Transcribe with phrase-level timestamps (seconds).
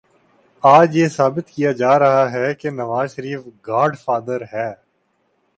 [0.63, 4.73] آج یہ ثابت کیا جا رہا ہے کہ نوازشریف گاڈ فادر ہے۔